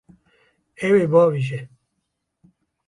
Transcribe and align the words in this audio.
Ew 0.87 0.93
ê 1.03 1.05
biavêje. 1.11 1.59